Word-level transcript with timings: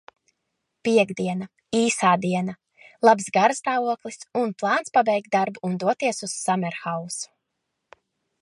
Piektdiena, 0.87 1.47
īsā 1.79 2.13
diena, 2.23 2.55
labs 3.09 3.29
garastāvoklis 3.37 4.19
un 4.41 4.57
plāns 4.63 4.95
pabeigt 4.99 5.33
darbu 5.39 5.65
un 5.69 5.79
doties 5.85 6.25
uz 6.31 6.37
sammerhausu. 6.49 7.31